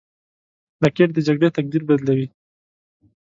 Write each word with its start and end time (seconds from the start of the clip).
راکټ 0.83 1.09
د 1.13 1.17
جګړې 1.27 1.49
تقدیر 1.57 1.83
بدلوي 1.89 2.27